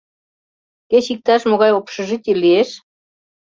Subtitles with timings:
[0.89, 2.69] —Кеч иктаж-могай общежитий лиеш?